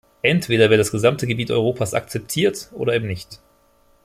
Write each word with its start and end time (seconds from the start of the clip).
Entweder 0.23 0.71
wird 0.71 0.79
das 0.79 0.89
gesamte 0.89 1.27
Gebiet 1.27 1.51
Europas 1.51 1.93
akzeptiert 1.93 2.69
oder 2.71 2.95
eben 2.95 3.05
nicht. 3.05 3.39